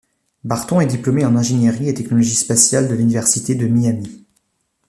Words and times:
Barton 0.43 0.81
est 0.81 0.87
diplômé 0.87 1.25
en 1.25 1.35
ingénierie 1.35 1.89
et 1.89 1.93
technologie 1.93 2.33
spatiale 2.33 2.87
de 2.87 2.95
l'université 2.95 3.53
de 3.53 3.67
Miami. 3.67 4.25